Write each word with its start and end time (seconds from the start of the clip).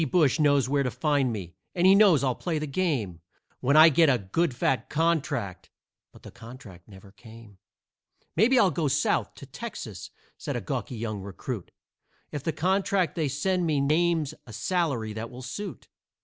Brush 0.09 0.39
knows 0.39 0.67
where 0.67 0.81
to 0.81 0.89
find 0.89 1.31
me, 1.31 1.53
and 1.75 1.85
he 1.85 1.93
knows 1.93 2.23
I'll 2.23 2.33
play 2.33 2.57
the 2.57 2.65
game 2.65 3.21
When 3.59 3.77
I 3.77 3.89
get 3.89 4.09
a 4.09 4.17
good 4.17 4.55
fat 4.55 4.89
contract" 4.89 5.69
but 6.11 6.23
the 6.23 6.31
contract 6.31 6.87
never 6.87 7.11
came. 7.11 7.59
"Maybe 8.35 8.57
I'll 8.57 8.71
go 8.71 8.87
South 8.87 9.35
to 9.35 9.45
Texas," 9.45 10.09
said 10.39 10.55
a 10.55 10.59
gawky 10.61 10.95
young 10.95 11.21
recruit, 11.21 11.69
"If 12.31 12.41
the 12.43 12.51
contract 12.51 13.13
that 13.13 13.21
they 13.21 13.27
send 13.27 13.67
me 13.67 13.79
names 13.79 14.33
a 14.47 14.53
salary 14.53 15.13
that 15.13 15.29
will 15.29 15.43
suit. 15.43 15.87